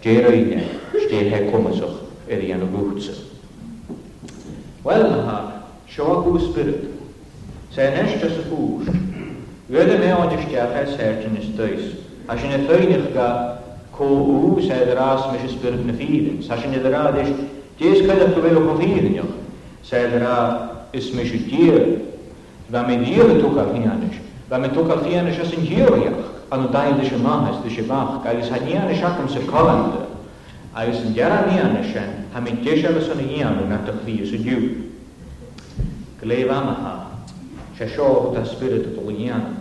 [0.00, 0.64] sde reine,
[1.02, 2.00] sde he comasoch,
[2.32, 3.18] ydy yn y gwrtsa.
[4.88, 5.36] Wel, ha,
[5.84, 6.16] sio
[6.48, 6.95] spirit,
[7.76, 8.86] Sēnešķa spūš,
[9.68, 11.90] vēda me oņešķā felsērtinis tais,
[12.32, 13.26] aš ne feinirgā,
[13.92, 14.06] ko
[14.46, 17.34] ūs ēdrās mešas pirkne fīrins, aš ne drādiš,
[17.76, 19.34] ties kaļa tu vēl ko fīrinjoch,
[19.90, 20.38] sēdrā
[20.96, 21.84] is mešu tier,
[22.72, 26.22] va me dier tukā fianiš, va me tukā fianiš as in hierjach,
[26.56, 30.06] anu daidische mahas, dische mach, gais hanianiš akam se kolanda,
[30.72, 34.62] agus an dearanianise ha mé déise agus an íanú na a chríos a dú.
[36.16, 37.02] Go léh amacha
[37.78, 39.60] Shasho the spirit of the Lian.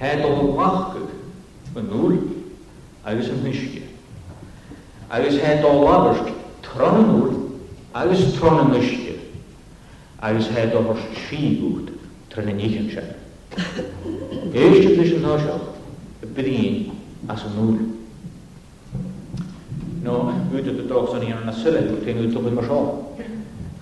[0.00, 1.08] Had all lachkuk,
[1.76, 2.14] yn nŵl,
[3.04, 3.82] agos yn hysgu.
[5.18, 6.30] Agos had all labersk,
[6.64, 7.50] tron Alles nŵl,
[8.00, 9.18] agos tron yn hysgu.
[10.28, 11.92] Agos had all hors sîgwyd,
[12.32, 13.20] tron yn eich yn siarad.
[14.56, 15.58] Eich yn ddysg yn hosio,
[16.24, 17.82] y bydyn as yn nŵl.
[20.08, 20.16] No,
[20.50, 22.80] gwyd y ddogs o'n i'n yna sylwyd, ti'n gwyd o'r hymysio.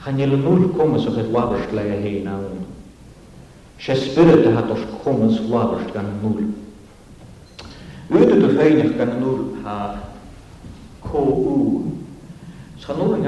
[0.02, 2.28] Chanel yn nŵl cwmys o'ch edrych
[3.80, 6.52] Se spyrir hat hatt oss komens flavers gan null.
[8.10, 9.96] Ute du feinig gan nur ha
[11.10, 11.82] KU.
[12.84, 13.20] Sa null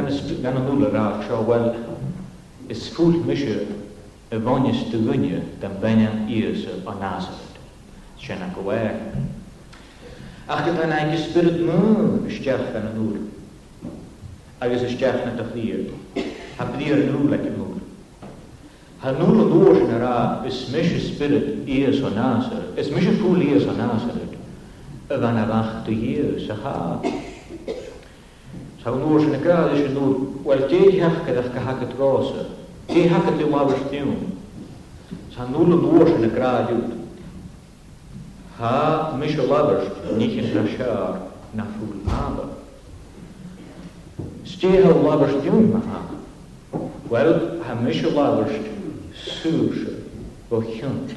[0.42, 1.70] gan null ra scho wel
[2.68, 3.62] is full misje
[4.30, 7.56] y fonys dy gynnu dan benian ies o Nazaret.
[8.20, 8.92] Sian ac ower.
[10.48, 13.16] Ach gyda na i spyrir mw ysdiach gan null.
[14.60, 15.88] Agus ysdiach na dychlir.
[16.58, 17.71] Ha blir null ac yn
[19.02, 24.16] is došnara ismishe spirit ears on Nazar, ismishe fool ears on Nazar,
[25.08, 27.00] vanavach eh, to years, aha.
[28.82, 32.46] Zou noor zijn kraal is je nu, wel tee hakken dat gehak het roze,
[32.86, 34.16] tee hakken de maar bestemmen.
[35.28, 36.92] Zou nu noor zijn
[38.58, 39.84] Ha, mische labbers,
[40.16, 41.16] niet in rashar,
[41.50, 42.44] na fool aber.
[44.42, 46.80] Stee hel labbers doen, maar.
[47.24, 47.32] Wel,
[47.66, 48.52] ha mische labbers
[49.26, 49.92] Susha,
[50.50, 51.14] Bochunt.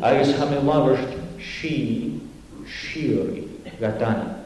[0.00, 1.08] Agus hame lavrst
[1.40, 2.20] shi,
[2.66, 3.46] shiori,
[3.78, 4.40] gatana.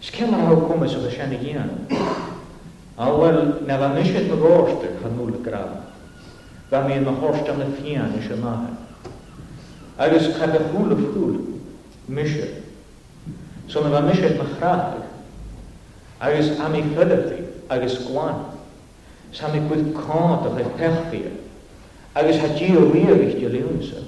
[0.00, 1.86] Skema hau kumis of the shani gyan.
[2.98, 5.82] Awel, neva nishet me gorshte, hanul grava.
[6.70, 8.76] Vami in mahorst an the fian ishe maha.
[9.98, 11.60] Agus kata hula ful,
[12.08, 12.62] mishet.
[13.68, 15.00] So neva nishet me chrahe.
[19.32, 21.20] sam i gwyth cod o'ch eich perthi.
[22.14, 24.02] Agus ha di o wir eich di liwnsa.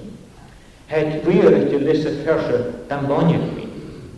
[0.88, 2.58] Het wir eich di lisa fersa
[2.88, 3.66] dan bonioch mi.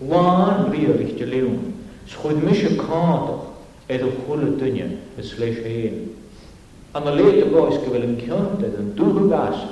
[0.01, 1.73] Wan wir eich di liwn.
[2.11, 3.47] Sgwyd misio cod o'ch
[3.87, 6.11] edrych hwyl y dynia y sleis ein.
[6.99, 9.63] Anna leid y boes gyfel yn cyntedd yn dŵr gas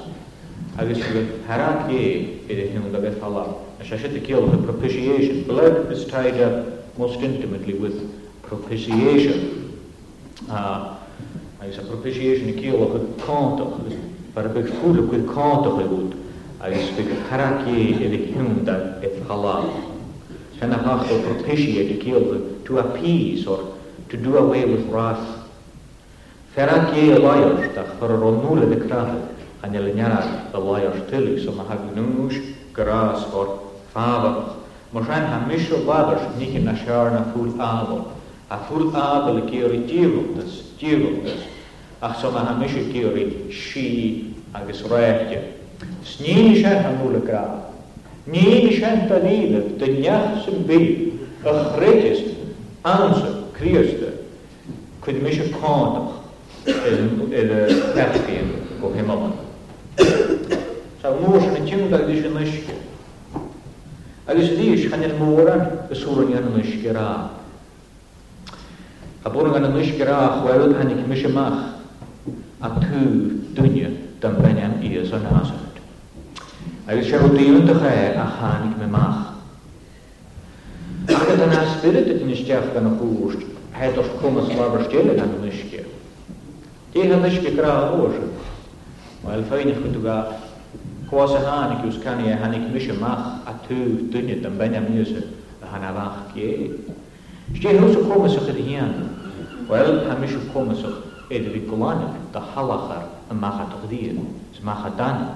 [0.79, 3.57] agus gyfel harag ie iddi hyn yn gyfel halal.
[3.81, 7.99] As I said to kill the propitiation, blood is tied up most intimately with
[8.43, 9.81] propitiation.
[10.49, 10.94] Uh,
[11.65, 13.81] agus an propéisiéis na cíla chu cáach
[14.37, 16.13] bar beh fula chu cáach le bút
[16.61, 19.65] agus be characé i le hiúnda i chalá.
[20.59, 23.65] Se na hacht ó propéisié de cíalga tú a pís or
[24.13, 25.25] to do away with wrath.
[26.55, 29.25] Feracé a láirteach chu rónúla de crathe
[29.65, 32.37] an le nearach a láir tuig som a hagnúis
[32.77, 33.63] gorás or
[33.97, 34.57] fábach.
[34.93, 38.13] Mar sein ha misio babers ní na searna fúl ábal,
[38.53, 41.54] a fúl ábal a géir díhachtas díhachtas
[42.05, 45.39] ach so na hamis y gyri, si agos rhaegdi.
[46.05, 47.65] Sni eisiau hanwyl y graf.
[48.27, 50.85] Ni eisiau danilaf, dyniach sy'n byw,
[51.49, 52.21] ychredus,
[52.85, 54.11] answer, criasta,
[55.05, 56.13] cwyd mis y conach
[56.69, 57.45] yn y
[57.97, 58.51] perthi yn
[58.83, 59.33] go hymlaen.
[61.01, 62.81] Sa mwys yn y tymd agos yn ysgir.
[64.29, 67.09] Agos ddys chan i'r mwran y sŵrn i'n ysgir a.
[69.25, 71.71] A bwrn yn ysgir a chwerwyd hannig mis y mach
[72.65, 73.01] a an tú
[73.53, 73.93] duine
[74.25, 75.75] don bheinem íos an násacht.
[76.89, 79.37] Agus se díon de ré a chanig me maach.
[81.09, 85.85] Agus an spirit in isteach gan a búst, heit os cumas labar stille an nuisce.
[86.95, 88.17] Dé an nuisce gra óir,
[89.25, 90.33] Weil féinine chu ga
[91.09, 95.21] Chwas a hánig ús canu a hannig mis mach a tú duine don bheinem íosa
[95.63, 96.71] a hana bach gé.
[97.53, 99.11] Stí hús a cumasach a hian,
[99.69, 104.13] Well, ha mis cumasach Edrikulana, de halachar en magatagdir,
[104.53, 105.35] is magadana.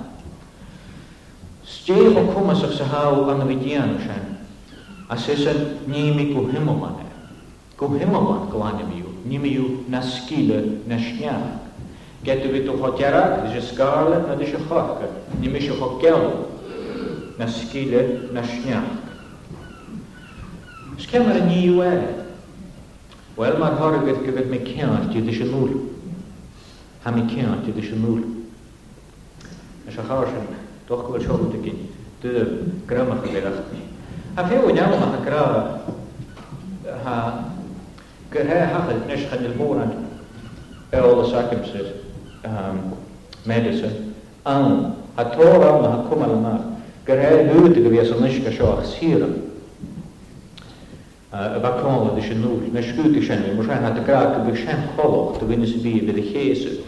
[1.88, 3.58] ook kuma zich ze hou aan de
[4.02, 4.38] zijn.
[5.08, 6.96] Als is ze neem ik op hemelman.
[7.74, 11.58] Ko hemelman klane mi u, neem na skile, na snjaak.
[12.22, 13.72] Get u witte hotjarak, de
[14.26, 14.46] na de
[15.38, 16.50] niet is je hokkel,
[17.38, 18.42] na skile, na
[23.38, 25.74] Wel mae'r horwydd gyfyd mi ceart i ddysyn nŵl.
[27.04, 28.24] Ha mi ceart i ddysyn nŵl.
[29.86, 30.48] Ys a chawr sy'n
[30.88, 31.84] doch gwyl siogwyd y gyn.
[32.24, 32.32] Dy
[32.90, 33.84] grymach y gyrach ni.
[34.34, 35.44] A fe wyn iawn a'ch gra
[37.04, 37.14] ha
[38.34, 39.94] gyrhe hachyd nes chan il mwran
[40.98, 41.94] all the circumstances
[42.44, 42.82] um,
[43.44, 44.14] medicine
[44.46, 46.56] an a tor am ha cwmal yma
[47.06, 49.36] gyrhe hwyd y gyfias yn nisg a sioch sirach
[51.32, 52.62] y bacol ydych yn nŵr.
[52.72, 55.74] Nes gwyg i siannu, mwys rhaid nad y graag y bych sian choloch, dy fynnys
[55.76, 56.78] y bydd ydych chesw.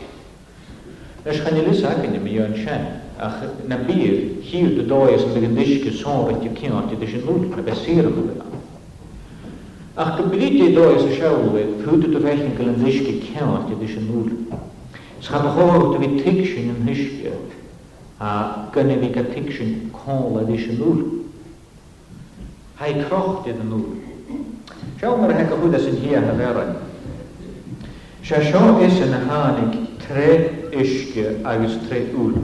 [1.26, 2.86] Nes chan i lys ac yn ymwneud yn sian,
[3.20, 4.14] ach na byr,
[4.49, 7.66] hir dy does yn bydd yn ddysgu sôn rhaid i'r cynnod ydych yn nŵr, na
[7.68, 8.41] besir yn bydd.
[10.01, 14.09] Ach gyblid i does y siawlwe, pwyd ydw fechyn gael yn ddysgu cynnod ydych yn
[14.09, 14.34] nŵr.
[15.20, 17.36] Sgan chor dy fi tigsyn yn ddysgu,
[18.24, 18.32] a
[18.72, 21.05] gynnu fi gael tigsyn col ydych yn nŵr.
[22.80, 24.07] Hai croch ydych yn nŵr.
[25.01, 26.74] Žao me neka bude sin hija heveran.
[28.20, 29.70] Še šo is en
[30.03, 30.24] tre
[30.82, 31.22] iske
[31.53, 32.34] agus tre ul.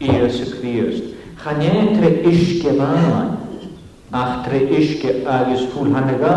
[0.00, 1.04] i se kviest.
[1.60, 3.36] ne tre iske vaan.
[4.12, 6.36] Ach tre iske agus ful nega.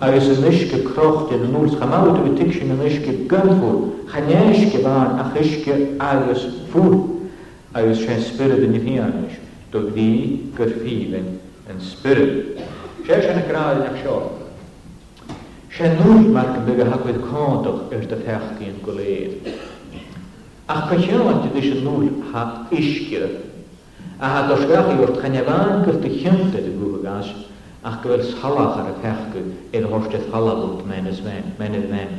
[0.00, 3.72] agus yn ysgu crocht nuls, nŵl chamawd yw tig sy'n yn ysgu
[4.12, 7.24] Ha ne iške fan ach iške agus ful
[7.74, 9.40] agus sy'n spyryd yn i fi anwys,
[9.72, 10.70] do fi
[13.06, 14.24] Seis yn y grael yn eich siol.
[15.76, 19.50] Se'n rwy'n marg yn bydd hagwyd condwch yr dy
[20.74, 22.42] Ach cysiol yn dydys yn nŵl ha
[22.74, 23.28] isgyr.
[24.18, 27.30] A ha dosgach i wrth chanefan gyrt y chyntyd y gwybgas
[27.86, 29.42] ach gyfer salach ar y cechgy
[29.78, 32.18] i'r horsteth halabwt men ys men, men ys men.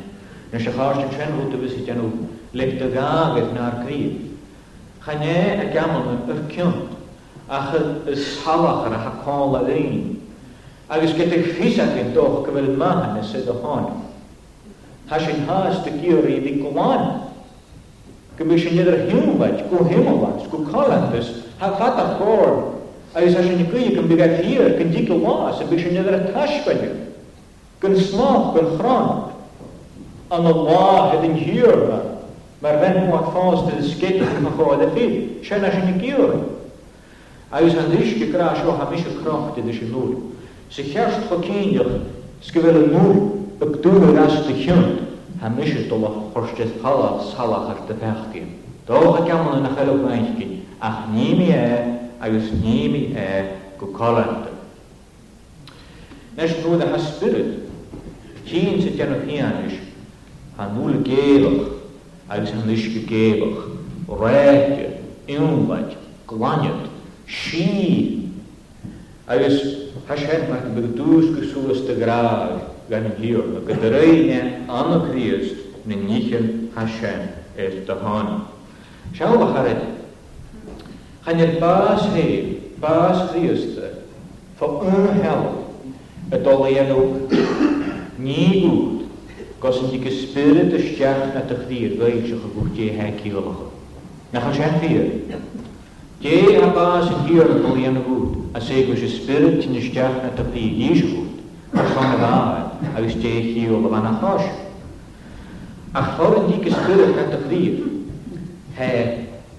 [0.54, 2.14] Nes y chars yn tren hwt y fysi dyn nhw
[2.62, 4.24] legt y gagedd na'r grif.
[5.04, 6.80] Chane y gamon yn yrcion
[7.60, 10.17] ach y salach ar y hacol a ddyn
[10.92, 13.92] Ävisketykhissäkin tohkevel mähänne se tohon.
[15.08, 17.14] Häsin haaste kiori vikkuvan.
[18.36, 22.64] Kymishin jeder hiuvat, ku himuvat, ku kalantes, hä kata kor.
[23.16, 26.90] Ävis häsin kyjikön bigät hier, kyn dikku vaas, bishin jeder täspäjy.
[27.80, 29.24] Kyn slaap, kyn hran.
[30.30, 31.98] An Allah hedin hiurva.
[32.62, 35.06] Mar ven mua fast til skit, kyn hachode fi.
[35.44, 36.34] Shen häsin agus
[37.52, 40.18] Ävis hän dishki kraa sho hämishu krahti dishin nuri.
[40.70, 41.86] Ze kerst voor kinder,
[42.40, 43.18] ze willen een
[43.60, 44.86] op de deur een de kind.
[45.38, 48.50] Hij mis het om een korstje halen, halen haar te vechten.
[48.84, 50.46] Toch ik hem een hele vijfje.
[50.78, 51.84] Ach, neem je er,
[52.18, 53.46] hij is neem je er,
[53.80, 54.46] gekolend.
[56.36, 57.46] Nes nu de haspirit,
[58.44, 59.74] kien ze tjen op hier is,
[60.56, 61.62] haar nul geelig,
[62.28, 63.60] hij is een lichtje geelig,
[64.20, 64.88] rijtje,
[65.26, 65.94] inwijt,
[66.26, 66.82] glanjet,
[67.26, 68.32] schie,
[69.26, 74.64] hij is Hashem hat bedus gesuas te graag, gan hier, le reine
[75.86, 77.28] ne nichen Hashem
[77.58, 78.48] er te hana.
[79.14, 79.84] Schau lach harit.
[81.26, 83.80] Gan er baas hee, baas Christ,
[84.56, 85.24] voor et
[86.32, 87.32] het alleen ook,
[88.16, 89.02] niet goed,
[89.60, 93.14] gos yn spirit y stiach na dych ddir gweith o'ch gwrdd hen
[94.34, 95.12] Na chan sian
[96.22, 96.68] ddir.
[96.74, 97.12] bas
[98.54, 101.28] a sé go sé spirit sin isteach na tapí díisút
[101.74, 104.48] a son rá agus déí ó le bhana cháis.
[105.94, 107.78] A chlór an dígus spirit na a chrír
[108.78, 108.92] he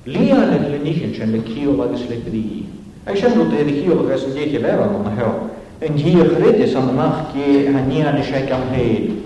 [0.06, 2.66] lían le leníchan sin le cíú agus le brí.
[3.06, 5.34] Ag sin rút é chiú agus an déiche bhe an na heil.
[5.80, 9.16] An díoch réidir san amach gé a níana sé am héad.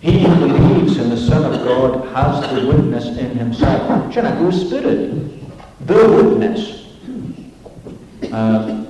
[0.00, 4.12] He who believes in the Son of God has the witness in himself.
[4.14, 5.10] Jenna, who's spirit?
[5.88, 6.77] The witness
[8.32, 8.86] um,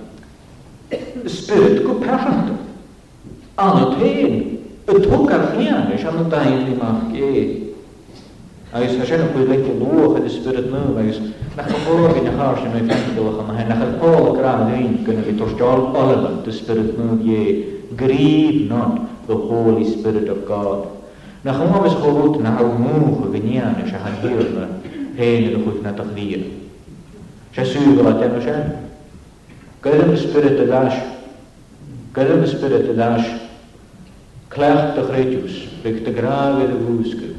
[1.26, 2.56] spyrt go perrant.
[3.58, 4.32] An y tein,
[4.86, 7.66] y tog ar fian, ys an y dain ni mach ge.
[8.70, 11.18] Agus a sy'n pwy leitio lwch yn y spyrt nhw, agus
[11.56, 14.28] nach o bwrg yn y char sy'n mynd ffendi dylwch yma hyn, nach y pôl
[14.28, 17.46] o gran yn gynnu fi torsdiol oleman, dy spyrt nhw ie,
[17.98, 20.84] grieve not the Holy Spirit of God.
[21.48, 24.68] Nach yma fes chorwt na haw mwch y gynian ys a hanhir na
[25.18, 26.44] hen yn y chwyth na dychdir.
[27.56, 28.12] Sy'n sŵr o
[29.88, 30.96] Gyrym spirit adash.
[32.16, 33.24] Gyrym spirit adash.
[34.50, 35.48] Clech dy de
[35.82, 37.30] Byg de graf i'r de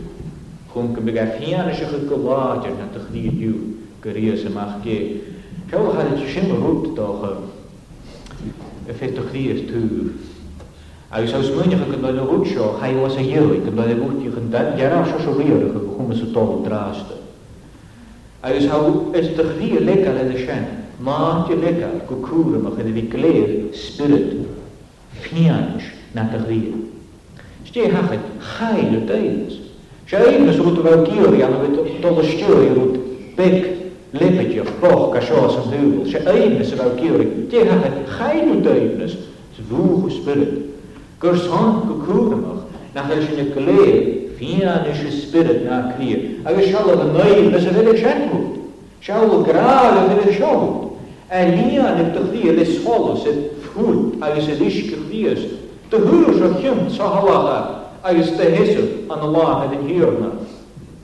[0.70, 3.56] Chwn gymig a ffian ysio chyd gyflad yn at ych ni diw.
[4.04, 4.98] Gyrias ym ach ge.
[5.72, 7.26] Cew chad ysio sy'n rwyd doch.
[8.88, 10.10] Y ffet ych ni ys tŵr.
[11.14, 12.74] A ys aws mwyn ych yn dod o
[13.04, 13.62] was a hyrwy.
[13.66, 14.74] Gymdod e bwyd i'ch yn dan.
[14.80, 17.14] Gera asio sio rwyr ych yn chwmys o dol drasd.
[18.42, 24.46] A is de ys Māķeleka kukura machadvi kleer spirit
[25.24, 25.84] fianch
[26.14, 26.76] natagria.
[27.66, 28.20] Stie hachet
[28.58, 29.60] heile teils.
[30.08, 32.98] Shaibus rut wel kiori ja, met tot de stuur rut
[33.38, 33.68] bek
[34.12, 36.10] lippetje, poch kashos en duvel.
[36.12, 37.30] Shaibus wel kiori.
[37.48, 39.16] Stie hachet heile teils.
[39.56, 40.60] Zwoege spirit.
[41.24, 42.60] Kursan kukura mach
[42.94, 46.42] nach het kleer fianch spirit na krier.
[46.44, 48.44] Aga shalom noy mes velik shabu.
[49.00, 50.89] Shabu graal velik shabu.
[51.32, 53.38] Alleen op de vlier is alles het
[53.76, 55.44] goed, als het is geweest.
[55.90, 60.30] De huur is hem, zo halacha, als de hisse aan de laag en de hierna.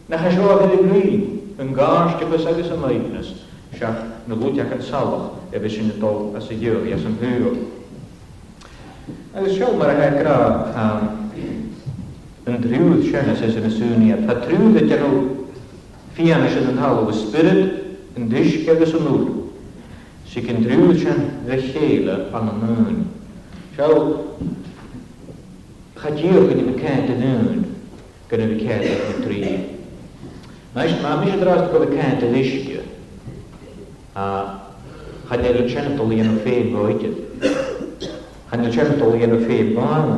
[0.06, 1.20] Na ga zo aan de vlier,
[1.58, 3.36] een gaarstje was als een leidnis.
[3.74, 7.04] Schach, na goed jak het zalig, er is in het al als een jeur, als
[7.04, 7.52] een huur.
[9.32, 11.32] En zo maar ga ik raar gaan.
[12.44, 14.16] Een druid, schennis is een sunia.
[14.20, 15.26] Het druid dat je nou,
[16.14, 17.72] via een halve spirit,
[18.14, 19.44] een dish, er is een oorlog.
[20.36, 21.14] Sy gyn drwy'r
[21.48, 22.96] le lleile pan yn nŵn.
[23.78, 24.00] Siaw,
[26.02, 27.62] chadiwch yn ymwneud cedd yn nŵn,
[28.32, 29.54] gyda fi cedd yn dri.
[30.76, 32.84] Mae mam eisiau dros bod y cedd yn eisiau.
[34.20, 34.28] A
[35.32, 37.48] chadil y chen dol i yn y ffeim goedydd.
[38.52, 40.14] Chadil y chen dol i yn y ffeim barn.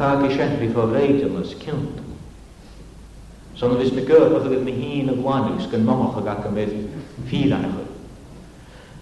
[0.00, 2.00] Fag i chen fi fod reid yn ys cynt.
[3.54, 6.46] Son o fes mi gyrch oedd yn mi hun y gwanwys gyn moch ag ac
[6.48, 6.78] yn fydd
[7.28, 7.83] ffyrach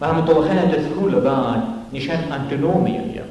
[0.02, 1.62] وهم طوخنا تذكروا لبان
[1.94, 3.24] نشان أنتونوميا يا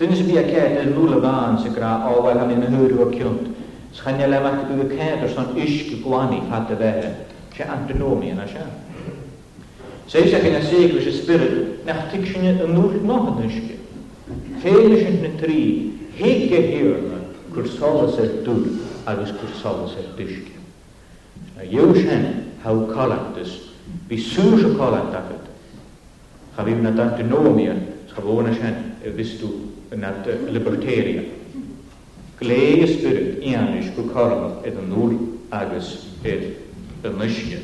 [0.00, 3.40] دنس بيا كات النور لبان سكرا أو ولا من مهور وكيونت
[3.92, 7.14] سخنيا لما تبوا كات وصن إشك قواني فات بها
[7.58, 8.68] شا أنتونوميا نشان
[10.08, 13.62] سيسا كنا سيكلش سبيرت نحتكشن النور نوه نشك
[14.62, 17.18] فيلشن نتري هيك هيرنا
[17.54, 18.64] كرسالة سردور
[19.04, 20.54] agus gwrsol sy'n dysgu.
[21.60, 22.22] Iew sy'n
[22.64, 23.50] haw colactus,
[24.08, 25.43] bu sŵr sy'n colactus,
[26.56, 27.82] Chafim nad antinomian,
[28.14, 31.24] chafona sian vistu nad libertaria.
[32.38, 35.14] Glei y spirit ianis gw corfa edd yn nŵr
[35.58, 35.90] agos
[36.22, 37.58] edd yn nysio.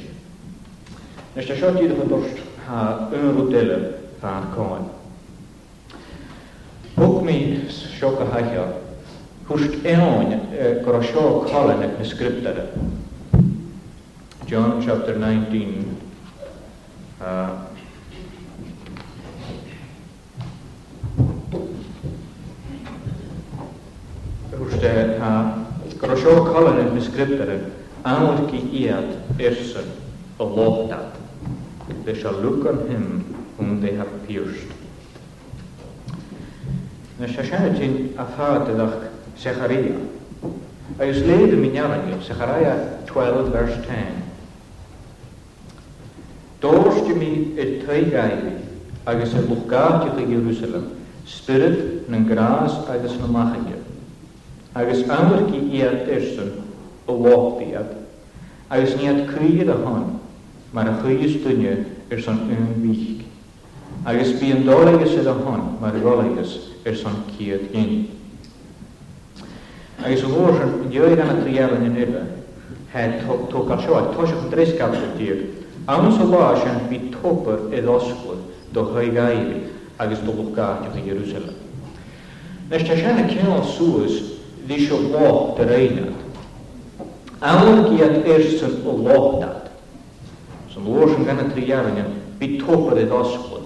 [1.36, 2.80] Nes da siot iddach yn dorst ha
[3.14, 3.78] yn rwdela
[4.22, 4.86] fa'n coen.
[6.96, 7.36] Bwg mi
[7.74, 8.66] sioc a haio,
[9.50, 10.34] hwst eon
[10.86, 12.66] gorosio colen ac ysgriptara.
[14.50, 15.84] John chapter 19,
[17.20, 17.69] uh,
[27.06, 27.58] in Scripture,
[28.02, 29.84] aanlijk eert eersen,
[30.36, 31.12] belooft dat.
[32.04, 33.24] They shall look on him
[33.56, 34.68] whom they have pierced.
[37.16, 38.94] Na shashanetin afaatedach
[39.36, 39.94] Zechariah.
[40.98, 43.82] I is leed minyaranil, Zechariah 12 verse 10.
[46.58, 48.54] Doorstje mi et treigaili,
[49.04, 50.86] agus et luchgaatje Jerusalem,
[51.26, 53.56] spirit, nen graas agus na
[54.72, 56.06] Agus ander ki eert
[57.10, 57.86] avåtbjörd.
[58.70, 60.18] Jag snitt kryra hon,
[60.70, 63.24] men jag skystunje är som ungvik.
[64.06, 66.52] Jag spien dåliges är hon, men rolliges
[66.84, 68.06] är som kiet in.
[70.06, 72.24] Jag vågar göra en trialen i növe.
[72.92, 75.46] Här tog jag så att tog jag driskapsutgiv.
[75.86, 78.36] Annars så var jag vid toppar i Roskor,
[78.70, 79.46] då höjga i,
[79.98, 81.54] jag stod och gav till Jerusalem.
[82.70, 84.22] Nästa kärna kan jag sås,
[84.66, 86.10] det är så bra det regnar.
[87.40, 89.70] Alkiat ersot on lohdat.
[90.68, 93.64] Som luosin kannat riävinen pitopade taskun.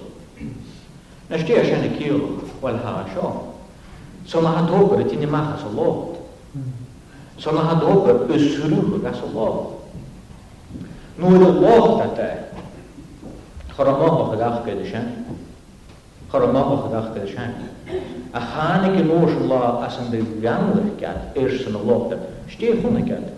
[1.28, 3.40] Näistä jäsenen kielu, valhaa se on.
[4.24, 6.16] Som har dober tini maha så lågt.
[7.36, 9.68] Som har dober usruga så lågt.
[11.18, 12.38] Nu är det lågt att det är.
[13.76, 15.24] Харама хадах кедешен.
[16.32, 17.50] Харама хадах кедешен.
[18.32, 22.18] А ханики ношла асанды гамлыкат, эрсен локтар.
[22.48, 23.33] Штей хуникат.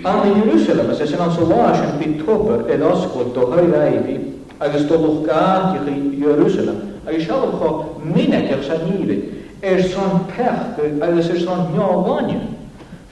[0.03, 4.17] Ar y Jerusalem, ys ys yn ansolwais yn byd tópar yn osgwyd do hyr aifi
[4.59, 6.81] agus dolwch gad i Jerusalem.
[7.07, 7.73] Ac ys alwch o
[8.03, 9.21] minet eich sa'n hiri.
[9.63, 12.41] Er sa'n pech agus er sa'n nio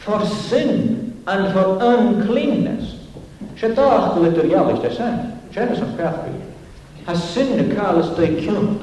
[0.01, 2.99] for synd and for uncleanness.
[3.61, 6.33] Sé dáach go idir gealaiste san, Sénas an feachpaí.
[7.05, 8.81] Tá sin na cálas do ciúnt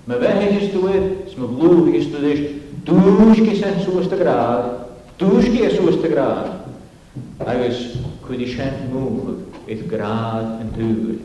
[0.08, 2.44] me ve hikistu e, sma blu hikistu dish,
[2.86, 4.86] dúski sen sústa gráð,
[5.18, 6.46] dúski e sústa gráð,
[7.42, 7.98] agus
[8.28, 11.18] kudi sent múl with gráð and dúgur,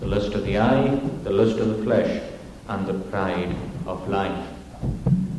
[0.00, 2.22] the lust of the eye, the lust of the flesh,
[2.68, 3.50] and the pride
[3.86, 4.38] of life.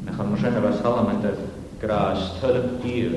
[0.04, 1.40] Na chan mar sena fas halamet at
[1.80, 3.16] gráð stölum dyr,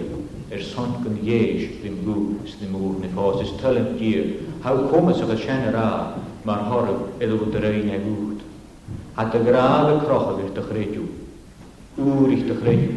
[0.54, 3.10] er son gwn ieis ddim gŵr, ddim gŵr ni
[3.42, 5.86] is tölum dyr, hau komas ag a sena
[6.44, 8.40] mar horg iddo bod yr ein ag wd.
[9.14, 11.04] A dy gradd y crochod i'r dychredw,
[12.02, 12.96] ŵr i'ch dychredw,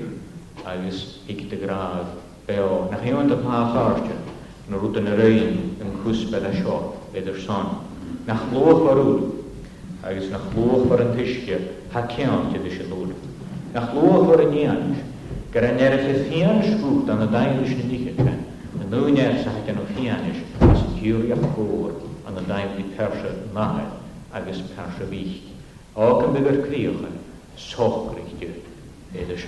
[0.65, 2.15] agos i'ch dy gradd
[2.47, 2.87] beo.
[2.89, 4.17] Na chi ond y pa ffartio,
[4.71, 6.79] na rwyd yn yr ein yn cwsbed a sio
[7.13, 7.75] edrych son.
[8.25, 9.21] Na chlwch o'r ŵr,
[10.07, 11.59] agos na chlwch o'r yn tisgio,
[11.93, 13.13] ha cion ti ddys y ddŵr.
[13.75, 14.85] Na chlwch o'r yn ian,
[15.53, 18.43] gyda nerech y ffian sgwt an y dain ddys yn ddichet.
[18.81, 22.03] Yn ddwy'n ers a hacen o ffian ys, as
[22.37, 23.83] an y daim di perse mahe
[24.39, 25.37] agus perse bych.
[26.07, 27.19] Ac yn bygyr crioch yn
[27.69, 29.43] soch grych